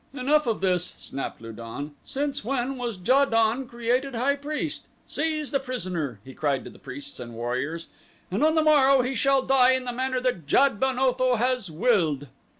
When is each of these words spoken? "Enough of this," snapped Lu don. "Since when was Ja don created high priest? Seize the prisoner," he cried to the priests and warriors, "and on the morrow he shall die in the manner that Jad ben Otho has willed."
"Enough 0.15 0.47
of 0.47 0.61
this," 0.61 0.95
snapped 0.97 1.41
Lu 1.41 1.53
don. 1.53 1.91
"Since 2.05 2.43
when 2.43 2.75
was 2.77 2.97
Ja 3.07 3.23
don 3.25 3.67
created 3.67 4.15
high 4.15 4.35
priest? 4.35 4.87
Seize 5.05 5.51
the 5.51 5.59
prisoner," 5.59 6.19
he 6.25 6.33
cried 6.33 6.63
to 6.63 6.71
the 6.71 6.79
priests 6.79 7.19
and 7.19 7.35
warriors, 7.35 7.85
"and 8.31 8.43
on 8.43 8.55
the 8.55 8.63
morrow 8.63 9.03
he 9.03 9.13
shall 9.13 9.43
die 9.43 9.73
in 9.73 9.85
the 9.85 9.91
manner 9.93 10.19
that 10.19 10.47
Jad 10.47 10.79
ben 10.79 10.97
Otho 10.97 11.35
has 11.35 11.69
willed." 11.69 12.29